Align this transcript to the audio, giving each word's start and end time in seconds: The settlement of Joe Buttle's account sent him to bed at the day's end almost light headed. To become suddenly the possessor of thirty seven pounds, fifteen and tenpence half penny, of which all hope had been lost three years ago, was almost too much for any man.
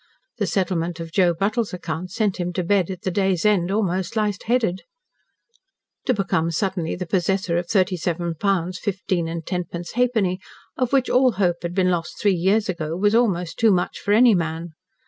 The 0.39 0.47
settlement 0.47 0.99
of 0.99 1.11
Joe 1.11 1.31
Buttle's 1.35 1.75
account 1.75 2.09
sent 2.09 2.37
him 2.37 2.51
to 2.53 2.63
bed 2.63 2.89
at 2.89 3.03
the 3.03 3.11
day's 3.11 3.45
end 3.45 3.69
almost 3.69 4.15
light 4.15 4.41
headed. 4.41 4.81
To 6.07 6.13
become 6.15 6.49
suddenly 6.49 6.95
the 6.95 7.05
possessor 7.05 7.55
of 7.57 7.67
thirty 7.67 7.97
seven 7.97 8.33
pounds, 8.33 8.79
fifteen 8.79 9.27
and 9.27 9.45
tenpence 9.45 9.91
half 9.91 10.13
penny, 10.15 10.39
of 10.75 10.91
which 10.91 11.07
all 11.11 11.33
hope 11.33 11.57
had 11.61 11.75
been 11.75 11.91
lost 11.91 12.19
three 12.19 12.33
years 12.33 12.67
ago, 12.67 12.97
was 12.97 13.13
almost 13.13 13.59
too 13.59 13.69
much 13.71 13.99
for 13.99 14.11
any 14.11 14.33
man. 14.33 14.69